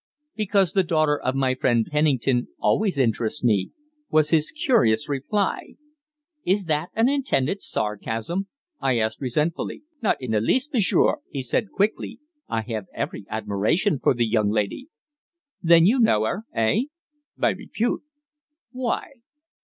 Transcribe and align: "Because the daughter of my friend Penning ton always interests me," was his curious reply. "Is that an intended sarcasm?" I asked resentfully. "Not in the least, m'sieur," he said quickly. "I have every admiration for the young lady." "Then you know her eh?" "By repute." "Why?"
"Because 0.35 0.73
the 0.73 0.81
daughter 0.81 1.15
of 1.15 1.35
my 1.35 1.53
friend 1.53 1.85
Penning 1.87 2.17
ton 2.17 2.47
always 2.57 2.97
interests 2.97 3.43
me," 3.43 3.69
was 4.09 4.31
his 4.31 4.49
curious 4.49 5.07
reply. 5.07 5.75
"Is 6.43 6.65
that 6.65 6.89
an 6.95 7.07
intended 7.07 7.61
sarcasm?" 7.61 8.47
I 8.79 8.97
asked 8.97 9.21
resentfully. 9.21 9.83
"Not 10.01 10.19
in 10.19 10.31
the 10.31 10.41
least, 10.41 10.73
m'sieur," 10.73 11.17
he 11.29 11.43
said 11.43 11.69
quickly. 11.69 12.19
"I 12.49 12.61
have 12.61 12.87
every 12.95 13.27
admiration 13.29 13.99
for 13.99 14.15
the 14.15 14.25
young 14.25 14.49
lady." 14.49 14.87
"Then 15.61 15.85
you 15.85 15.99
know 15.99 16.23
her 16.25 16.45
eh?" 16.55 16.85
"By 17.37 17.49
repute." 17.51 18.01
"Why?" 18.71 19.07